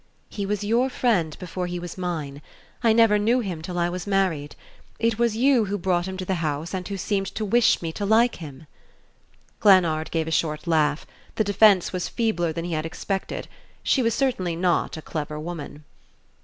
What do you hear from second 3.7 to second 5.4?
I was married. It was